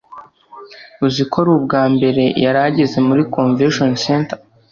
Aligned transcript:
uziko 1.07 1.33
ari 1.41 1.49
ubwa 1.57 1.83
mbere 1.93 2.23
yari 2.43 2.59
ageze 2.67 2.97
muri 3.07 3.21
convention 3.35 3.91
centre 4.03 4.39